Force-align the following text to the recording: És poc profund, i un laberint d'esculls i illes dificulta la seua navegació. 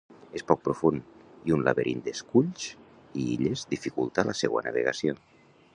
És 0.37 0.43
poc 0.51 0.61
profund, 0.67 1.11
i 1.49 1.53
un 1.57 1.65
laberint 1.67 2.01
d'esculls 2.07 2.65
i 3.25 3.29
illes 3.37 3.69
dificulta 3.77 4.29
la 4.31 4.39
seua 4.43 4.67
navegació. 4.69 5.21